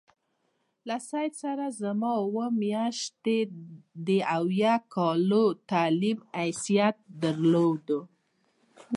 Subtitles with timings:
[0.87, 3.37] له سید سره زما اووه میاشتې
[4.07, 7.87] د اویا کالو تعلیم حیثیت درلود.